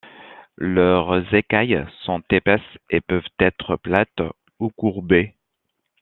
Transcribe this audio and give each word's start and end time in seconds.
Leurs 0.57 1.31
écailles 1.35 1.85
sont 2.05 2.23
épaisses 2.31 2.79
et 2.89 3.01
peuvent 3.01 3.29
être 3.37 3.75
plates 3.75 4.19
ou 4.59 4.71
courbées. 4.71 5.35